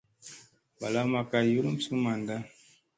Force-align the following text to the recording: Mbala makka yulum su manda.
Mbala 0.75 1.01
makka 1.13 1.37
yulum 1.51 1.77
su 1.85 1.93
manda. 2.03 2.35